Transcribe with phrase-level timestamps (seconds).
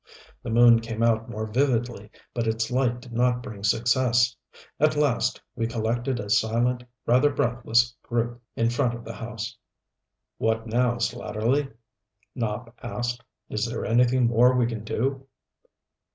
[0.41, 4.35] The moon came out more vividly, but its light did not bring success.
[4.79, 9.55] At last we collected, a silent, rather breathless group, in front of the house.
[10.39, 11.71] "What now, Slatterly?"
[12.35, 13.21] Nopp asked.
[13.49, 15.27] "Is there anything more we can do?"